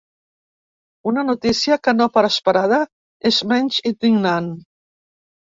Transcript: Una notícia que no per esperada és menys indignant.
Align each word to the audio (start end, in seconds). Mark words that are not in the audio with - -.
Una 1.11 1.23
notícia 1.27 1.77
que 1.87 1.93
no 1.97 2.07
per 2.15 2.23
esperada 2.31 2.81
és 3.33 3.39
menys 3.53 3.79
indignant. 3.93 4.51